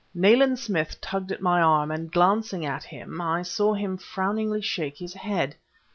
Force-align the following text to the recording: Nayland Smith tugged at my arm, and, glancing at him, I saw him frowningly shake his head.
Nayland 0.15 0.57
Smith 0.57 0.99
tugged 0.99 1.31
at 1.31 1.43
my 1.43 1.61
arm, 1.61 1.91
and, 1.91 2.11
glancing 2.11 2.65
at 2.65 2.83
him, 2.85 3.21
I 3.21 3.43
saw 3.43 3.75
him 3.75 3.97
frowningly 3.99 4.63
shake 4.63 4.97
his 4.97 5.13
head. 5.13 5.55